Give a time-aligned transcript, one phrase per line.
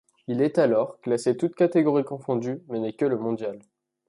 [0.27, 3.59] Il est alors classé toutes catégories confondues mais n'est que le mondial.